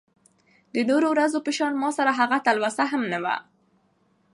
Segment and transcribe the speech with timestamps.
[0.73, 3.35] د نورو ورځو په شان ماسره هغه تلوسه هم نه وه.